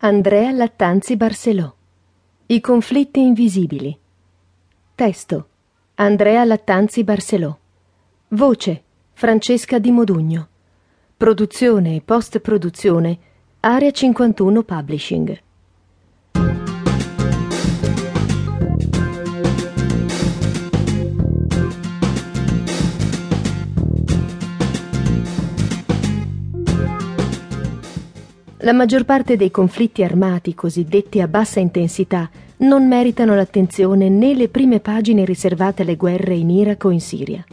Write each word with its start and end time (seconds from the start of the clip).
Andrea 0.00 0.52
Lattanzi 0.52 1.16
Barcelò. 1.16 1.74
I 2.46 2.60
conflitti 2.60 3.18
invisibili. 3.20 3.98
Testo. 4.94 5.48
Andrea 5.96 6.44
Lattanzi 6.44 7.02
Barcelò. 7.02 7.58
Voce. 8.28 8.82
Francesca 9.10 9.80
Di 9.80 9.90
Modugno. 9.90 10.48
Produzione 11.16 11.96
e 11.96 12.00
post-produzione. 12.00 13.18
Area 13.58 13.90
51 13.90 14.62
Publishing. 14.62 15.42
La 28.62 28.72
maggior 28.72 29.04
parte 29.04 29.36
dei 29.36 29.52
conflitti 29.52 30.02
armati 30.02 30.52
cosiddetti 30.52 31.20
a 31.20 31.28
bassa 31.28 31.60
intensità 31.60 32.28
non 32.58 32.88
meritano 32.88 33.36
l'attenzione 33.36 34.08
né 34.08 34.34
le 34.34 34.48
prime 34.48 34.80
pagine 34.80 35.24
riservate 35.24 35.82
alle 35.82 35.94
guerre 35.94 36.34
in 36.34 36.50
Iraq 36.50 36.84
o 36.86 36.90
in 36.90 37.00
Siria. 37.00 37.44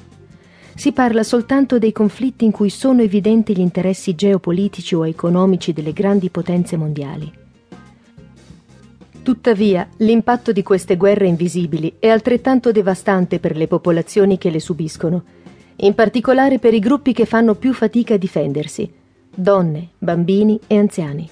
Si 0.73 0.93
parla 0.93 1.21
soltanto 1.21 1.77
dei 1.77 1.91
conflitti 1.91 2.43
in 2.43 2.49
cui 2.49 2.71
sono 2.71 3.03
evidenti 3.03 3.55
gli 3.55 3.59
interessi 3.59 4.15
geopolitici 4.15 4.95
o 4.95 5.05
economici 5.05 5.73
delle 5.73 5.93
grandi 5.93 6.31
potenze 6.31 6.75
mondiali. 6.75 7.31
Tuttavia, 9.21 9.87
l'impatto 9.97 10.51
di 10.51 10.63
queste 10.63 10.97
guerre 10.97 11.27
invisibili 11.27 11.97
è 11.99 12.09
altrettanto 12.09 12.71
devastante 12.71 13.39
per 13.39 13.55
le 13.55 13.67
popolazioni 13.67 14.39
che 14.39 14.49
le 14.49 14.59
subiscono, 14.59 15.23
in 15.77 15.93
particolare 15.93 16.57
per 16.57 16.73
i 16.73 16.79
gruppi 16.79 17.13
che 17.13 17.25
fanno 17.25 17.53
più 17.53 17.73
fatica 17.73 18.15
a 18.15 18.17
difendersi, 18.17 19.03
donne, 19.35 19.89
bambini 19.97 20.59
e 20.67 20.77
anziani. 20.77 21.29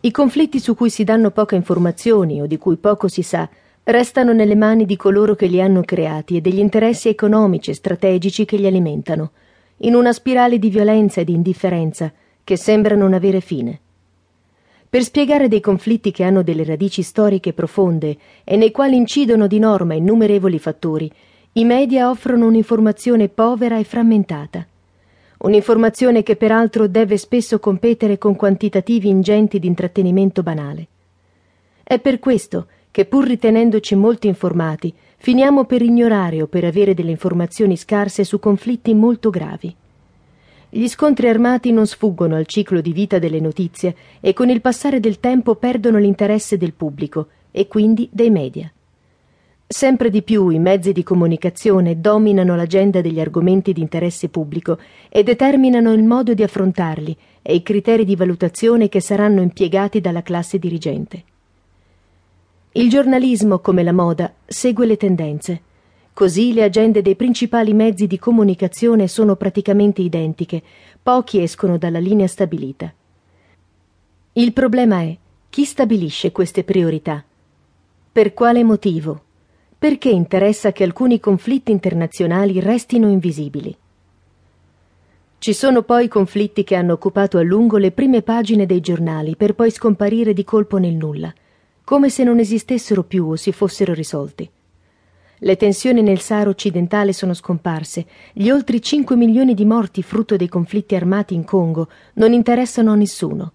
I 0.00 0.10
conflitti 0.10 0.58
su 0.58 0.74
cui 0.74 0.90
si 0.90 1.04
danno 1.04 1.30
poche 1.30 1.54
informazioni 1.54 2.40
o 2.40 2.46
di 2.46 2.58
cui 2.58 2.76
poco 2.76 3.06
si 3.06 3.22
sa 3.22 3.48
restano 3.84 4.32
nelle 4.32 4.56
mani 4.56 4.84
di 4.84 4.96
coloro 4.96 5.34
che 5.34 5.46
li 5.46 5.60
hanno 5.60 5.82
creati 5.82 6.36
e 6.36 6.40
degli 6.40 6.58
interessi 6.58 7.08
economici 7.08 7.70
e 7.70 7.74
strategici 7.74 8.44
che 8.44 8.56
li 8.56 8.66
alimentano, 8.66 9.30
in 9.78 9.94
una 9.94 10.12
spirale 10.12 10.58
di 10.58 10.70
violenza 10.70 11.20
e 11.20 11.24
di 11.24 11.34
indifferenza 11.34 12.12
che 12.42 12.56
sembra 12.56 12.96
non 12.96 13.12
avere 13.12 13.40
fine. 13.40 13.78
Per 14.88 15.02
spiegare 15.02 15.48
dei 15.48 15.60
conflitti 15.60 16.10
che 16.10 16.24
hanno 16.24 16.42
delle 16.42 16.64
radici 16.64 17.02
storiche 17.02 17.52
profonde 17.52 18.16
e 18.44 18.56
nei 18.56 18.72
quali 18.72 18.96
incidono 18.96 19.46
di 19.46 19.58
norma 19.58 19.94
innumerevoli 19.94 20.58
fattori, 20.58 21.10
i 21.52 21.64
media 21.64 22.10
offrono 22.10 22.46
un'informazione 22.46 23.28
povera 23.28 23.78
e 23.78 23.84
frammentata 23.84 24.66
un'informazione 25.42 26.22
che 26.22 26.36
peraltro 26.36 26.86
deve 26.86 27.16
spesso 27.16 27.58
competere 27.58 28.18
con 28.18 28.36
quantitativi 28.36 29.08
ingenti 29.08 29.58
di 29.58 29.66
intrattenimento 29.66 30.42
banale. 30.42 30.86
È 31.82 31.98
per 31.98 32.18
questo 32.18 32.66
che, 32.90 33.06
pur 33.06 33.26
ritenendoci 33.26 33.94
molto 33.94 34.26
informati, 34.26 34.92
finiamo 35.16 35.64
per 35.64 35.82
ignorare 35.82 36.42
o 36.42 36.46
per 36.46 36.64
avere 36.64 36.94
delle 36.94 37.10
informazioni 37.10 37.76
scarse 37.76 38.24
su 38.24 38.38
conflitti 38.38 38.94
molto 38.94 39.30
gravi. 39.30 39.74
Gli 40.68 40.88
scontri 40.88 41.28
armati 41.28 41.70
non 41.70 41.86
sfuggono 41.86 42.36
al 42.36 42.46
ciclo 42.46 42.80
di 42.80 42.92
vita 42.92 43.18
delle 43.18 43.40
notizie 43.40 43.94
e 44.20 44.32
con 44.32 44.48
il 44.48 44.60
passare 44.60 45.00
del 45.00 45.20
tempo 45.20 45.56
perdono 45.56 45.98
l'interesse 45.98 46.56
del 46.56 46.72
pubblico 46.72 47.28
e 47.50 47.66
quindi 47.68 48.08
dei 48.10 48.30
media. 48.30 48.72
Sempre 49.66 50.10
di 50.10 50.22
più 50.22 50.48
i 50.50 50.58
mezzi 50.58 50.92
di 50.92 51.02
comunicazione 51.02 52.00
dominano 52.00 52.56
l'agenda 52.56 53.00
degli 53.00 53.20
argomenti 53.20 53.72
di 53.72 53.80
interesse 53.80 54.28
pubblico 54.28 54.78
e 55.08 55.22
determinano 55.22 55.92
il 55.92 56.02
modo 56.02 56.34
di 56.34 56.42
affrontarli 56.42 57.16
e 57.40 57.54
i 57.54 57.62
criteri 57.62 58.04
di 58.04 58.14
valutazione 58.14 58.88
che 58.88 59.00
saranno 59.00 59.40
impiegati 59.40 60.00
dalla 60.00 60.22
classe 60.22 60.58
dirigente. 60.58 61.24
Il 62.72 62.88
giornalismo, 62.88 63.58
come 63.58 63.82
la 63.82 63.92
moda, 63.92 64.32
segue 64.46 64.86
le 64.86 64.96
tendenze. 64.96 65.60
Così 66.14 66.52
le 66.52 66.62
agende 66.62 67.02
dei 67.02 67.16
principali 67.16 67.72
mezzi 67.72 68.06
di 68.06 68.18
comunicazione 68.18 69.08
sono 69.08 69.36
praticamente 69.36 70.02
identiche, 70.02 70.62
pochi 71.02 71.42
escono 71.42 71.78
dalla 71.78 71.98
linea 71.98 72.26
stabilita. 72.26 72.92
Il 74.34 74.52
problema 74.52 75.00
è 75.00 75.16
chi 75.48 75.64
stabilisce 75.64 76.32
queste 76.32 76.64
priorità? 76.64 77.22
Per 78.12 78.32
quale 78.34 78.62
motivo? 78.64 79.22
Perché 79.82 80.10
interessa 80.10 80.70
che 80.70 80.84
alcuni 80.84 81.18
conflitti 81.18 81.72
internazionali 81.72 82.60
restino 82.60 83.08
invisibili. 83.08 83.76
Ci 85.38 85.52
sono 85.52 85.82
poi 85.82 86.06
conflitti 86.06 86.62
che 86.62 86.76
hanno 86.76 86.92
occupato 86.92 87.36
a 87.36 87.42
lungo 87.42 87.78
le 87.78 87.90
prime 87.90 88.22
pagine 88.22 88.64
dei 88.64 88.78
giornali 88.78 89.34
per 89.34 89.56
poi 89.56 89.72
scomparire 89.72 90.34
di 90.34 90.44
colpo 90.44 90.78
nel 90.78 90.94
nulla, 90.94 91.34
come 91.82 92.10
se 92.10 92.22
non 92.22 92.38
esistessero 92.38 93.02
più 93.02 93.26
o 93.26 93.34
si 93.34 93.50
fossero 93.50 93.92
risolti. 93.92 94.48
Le 95.38 95.56
tensioni 95.56 96.00
nel 96.00 96.20
Sahara 96.20 96.50
occidentale 96.50 97.12
sono 97.12 97.34
scomparse, 97.34 98.06
gli 98.34 98.50
oltre 98.50 98.78
5 98.78 99.16
milioni 99.16 99.52
di 99.52 99.64
morti 99.64 100.04
frutto 100.04 100.36
dei 100.36 100.46
conflitti 100.46 100.94
armati 100.94 101.34
in 101.34 101.42
Congo 101.42 101.88
non 102.14 102.32
interessano 102.32 102.92
a 102.92 102.94
nessuno. 102.94 103.52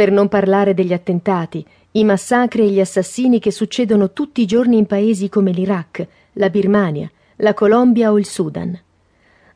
Per 0.00 0.10
non 0.10 0.28
parlare 0.28 0.72
degli 0.72 0.94
attentati, 0.94 1.62
i 1.90 2.04
massacri 2.04 2.62
e 2.62 2.70
gli 2.70 2.80
assassini 2.80 3.38
che 3.38 3.50
succedono 3.50 4.14
tutti 4.14 4.40
i 4.40 4.46
giorni 4.46 4.78
in 4.78 4.86
paesi 4.86 5.28
come 5.28 5.50
l'Iraq, 5.50 6.06
la 6.32 6.48
Birmania, 6.48 7.10
la 7.36 7.52
Colombia 7.52 8.10
o 8.10 8.18
il 8.18 8.24
Sudan. 8.24 8.80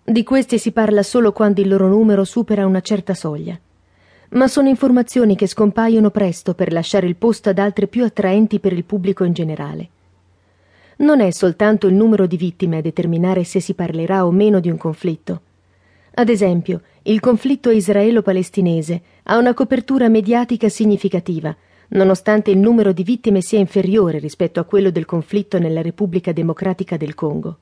Di 0.05 0.23
questi 0.23 0.59
si 0.59 0.71
parla 0.73 1.03
solo 1.03 1.33
quando 1.33 1.63
il 1.63 1.69
loro 1.69 1.89
numero 1.89 2.25
supera 2.25 2.67
una 2.67 2.83
certa 2.83 3.15
soglia. 3.15 3.59
Ma 4.33 4.47
sono 4.47 4.69
informazioni 4.69 5.35
che 5.35 5.47
scompaiono 5.47 6.11
presto 6.11 6.53
per 6.53 6.73
lasciare 6.73 7.07
il 7.07 7.17
posto 7.17 7.49
ad 7.49 7.59
altre 7.59 7.87
più 7.87 8.05
attraenti 8.05 8.61
per 8.61 8.75
il 8.75 8.85
pubblico 8.85 9.25
in 9.25 9.33
generale. 9.33 9.89
Non 10.97 11.23
è 11.23 11.31
soltanto 11.31 11.87
il 11.87 11.95
numero 11.95 12.27
di 12.27 12.37
vittime 12.37 12.77
a 12.77 12.83
determinare 12.83 13.45
se 13.45 13.61
si 13.61 13.73
parlerà 13.73 14.27
o 14.27 14.31
meno 14.31 14.61
di 14.61 14.69
un 14.69 14.77
conflitto. 14.77 15.41
Ad 16.17 16.29
esempio, 16.29 16.83
il 17.03 17.19
conflitto 17.19 17.71
israelo-palestinese 17.71 19.03
ha 19.25 19.37
una 19.37 19.53
copertura 19.53 20.09
mediatica 20.09 20.69
significativa, 20.69 21.55
nonostante 21.89 22.53
il 22.53 22.59
numero 22.59 22.93
di 22.93 23.03
vittime 23.03 23.41
sia 23.41 23.59
inferiore 23.59 24.19
rispetto 24.21 24.61
a 24.61 24.65
quello 24.65 24.91
del 24.91 25.07
conflitto 25.07 25.59
nella 25.59 25.83
Repubblica 25.83 26.31
Democratica 26.31 26.97
del 26.97 27.15
Congo. 27.15 27.59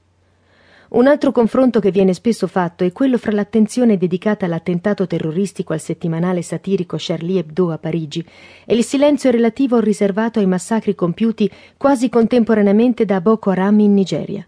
Un 0.90 1.06
altro 1.06 1.32
confronto 1.32 1.80
che 1.80 1.90
viene 1.90 2.12
spesso 2.12 2.46
fatto 2.46 2.84
è 2.84 2.92
quello 2.92 3.16
fra 3.16 3.32
l'attenzione 3.32 3.96
dedicata 3.96 4.44
all'attentato 4.44 5.06
terroristico 5.06 5.72
al 5.72 5.80
settimanale 5.80 6.42
satirico 6.42 6.96
Charlie 6.98 7.38
Hebdo 7.38 7.70
a 7.70 7.78
Parigi 7.78 8.22
e 8.66 8.74
il 8.74 8.84
silenzio 8.84 9.30
relativo 9.30 9.80
riservato 9.80 10.38
ai 10.38 10.46
massacri 10.46 10.94
compiuti 10.94 11.50
quasi 11.78 12.10
contemporaneamente 12.10 13.06
da 13.06 13.22
Boko 13.22 13.48
Haram 13.48 13.80
in 13.80 13.94
Nigeria. 13.94 14.46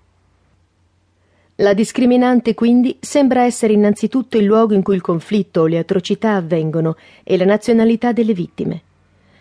La 1.59 1.73
discriminante 1.73 2.53
quindi 2.53 2.97
sembra 2.99 3.45
essere 3.45 3.75
innanzitutto 3.75 4.37
il 4.37 4.45
luogo 4.45 4.75
in 4.75 4.83
cui 4.83 4.97
il 4.97 5.01
conflitto 5.01 5.61
o 5.61 5.67
le 5.67 5.79
atrocità 5.79 6.35
avvengono 6.35 6.97
e 7.23 7.37
la 7.37 7.45
nazionalità 7.45 8.11
delle 8.11 8.35
vittime. 8.35 8.83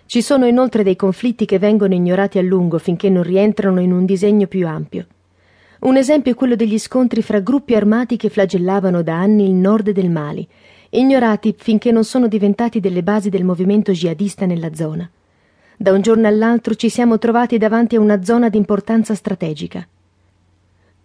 Ci 0.06 0.22
sono 0.22 0.46
inoltre 0.46 0.84
dei 0.84 0.96
conflitti 0.96 1.46
che 1.46 1.58
vengono 1.58 1.96
ignorati 1.96 2.38
a 2.38 2.44
lungo 2.44 2.78
finché 2.78 3.10
non 3.10 3.24
rientrano 3.24 3.82
in 3.82 3.92
un 3.92 4.06
disegno 4.06 4.46
più 4.46 4.68
ampio. 4.68 5.08
Un 5.80 5.98
esempio 5.98 6.34
è 6.34 6.36
quello 6.36 6.56
degli 6.56 6.78
scontri 6.78 7.24
fra 7.24 7.40
gruppi 7.40 7.74
armati 7.74 8.16
che 8.16 8.30
flagellavano 8.30 9.02
da 9.02 9.16
anni 9.20 9.46
il 9.46 9.56
nord 9.56 9.90
del 9.90 10.12
Mali, 10.12 10.48
ignorati 10.92 11.56
finché 11.58 11.92
non 11.92 12.04
sono 12.04 12.28
diventati 12.28 12.80
delle 12.80 13.02
basi 13.02 13.30
del 13.30 13.44
movimento 13.44 13.92
jihadista 13.92 14.46
nella 14.46 14.76
zona. 14.76 15.10
Da 15.76 15.92
un 15.92 16.02
giorno 16.02 16.28
all'altro 16.28 16.76
ci 16.76 16.90
siamo 16.90 17.18
trovati 17.18 17.58
davanti 17.58 17.96
a 17.96 18.02
una 18.02 18.22
zona 18.24 18.50
di 18.50 18.58
importanza 18.58 19.16
strategica. 19.16 19.88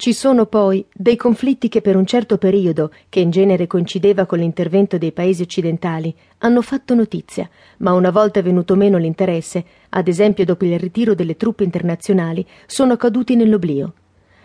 Ci 0.00 0.12
sono 0.12 0.46
poi 0.46 0.86
dei 0.94 1.16
conflitti 1.16 1.68
che 1.68 1.80
per 1.80 1.96
un 1.96 2.06
certo 2.06 2.38
periodo, 2.38 2.92
che 3.08 3.18
in 3.18 3.30
genere 3.30 3.66
coincideva 3.66 4.26
con 4.26 4.38
l'intervento 4.38 4.96
dei 4.96 5.10
paesi 5.10 5.42
occidentali, 5.42 6.14
hanno 6.38 6.62
fatto 6.62 6.94
notizia, 6.94 7.50
ma 7.78 7.94
una 7.94 8.12
volta 8.12 8.40
venuto 8.40 8.76
meno 8.76 8.96
l'interesse, 8.96 9.64
ad 9.88 10.06
esempio 10.06 10.44
dopo 10.44 10.64
il 10.64 10.78
ritiro 10.78 11.16
delle 11.16 11.36
truppe 11.36 11.64
internazionali, 11.64 12.46
sono 12.66 12.96
caduti 12.96 13.34
nell'oblio. 13.34 13.92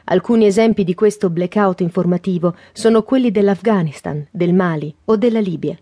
Alcuni 0.05 0.47
esempi 0.47 0.83
di 0.83 0.95
questo 0.95 1.29
blackout 1.29 1.81
informativo 1.81 2.55
sono 2.71 3.03
quelli 3.03 3.29
dell'Afghanistan, 3.29 4.25
del 4.31 4.55
Mali 4.55 4.91
o 5.05 5.17
della 5.17 5.39
Libia. 5.39 5.77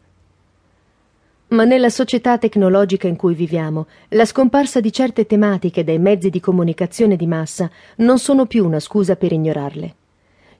Ma 1.51 1.65
nella 1.65 1.89
società 1.89 2.38
tecnologica 2.38 3.09
in 3.09 3.18
cui 3.18 3.33
viviamo, 3.33 3.88
la 4.09 4.24
scomparsa 4.24 4.80
di 4.80 4.89
certe 4.89 5.25
tematiche 5.25 5.83
dai 5.83 6.00
mezzi 6.00 6.30
di 6.30 6.39
comunicazione 6.39 7.18
di 7.18 7.27
massa 7.27 7.69
non 7.98 8.19
sono 8.19 8.45
più 8.45 8.65
una 8.65 8.80
scusa 8.80 9.18
per 9.18 9.33
ignorarle. 9.33 9.95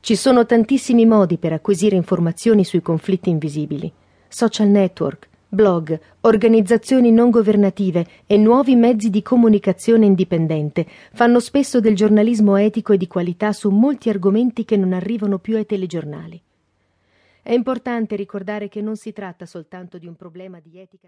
Ci 0.02 0.18
sono 0.18 0.46
tantissimi 0.46 1.06
modi 1.06 1.38
per 1.38 1.54
acquisire 1.54 1.96
informazioni 1.96 2.66
sui 2.66 2.82
conflitti 2.82 3.30
invisibili. 3.30 3.90
Social 4.28 4.68
network, 4.68 5.30
blog, 5.48 5.98
organizzazioni 6.22 7.10
non 7.10 7.30
governative 7.30 8.06
e 8.28 8.36
nuovi 8.36 8.76
mezzi 8.76 9.10
di 9.10 9.22
comunicazione 9.22 10.06
indipendente 10.06 10.86
fanno 11.14 11.40
spesso 11.40 11.80
del 11.80 11.96
giornalismo 11.96 12.58
etico 12.58 12.92
e 12.92 12.98
di 12.98 13.08
qualità 13.08 13.54
su 13.54 13.70
molti 13.70 14.10
argomenti 14.10 14.66
che 14.66 14.76
non 14.76 14.92
arrivano 14.92 15.40
più 15.40 15.56
ai 15.56 15.66
telegiornali. 15.66 16.42
È 17.44 17.54
importante 17.54 18.16
ricordare 18.16 18.68
che 18.68 18.82
non 18.82 18.96
si 18.96 19.12
tratta 19.12 19.48
soltanto 19.48 19.98
di 19.98 20.06
un 20.06 20.16
problema 20.16 20.60
di 20.60 20.78
etica 20.78 21.00